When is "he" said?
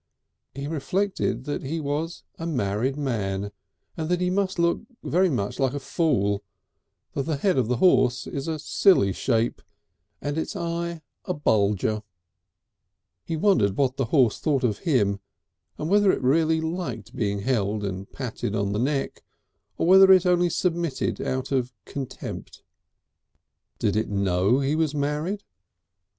0.55-0.65, 1.61-1.79, 4.19-4.31, 13.25-13.37, 24.61-24.75